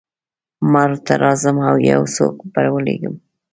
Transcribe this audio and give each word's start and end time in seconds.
مرو 0.71 0.97
ته 1.05 1.13
راځم 1.23 1.57
او 1.69 1.75
یو 1.91 2.01
څوک 2.15 2.35
به 2.51 2.61
ولېږم. 2.73 3.15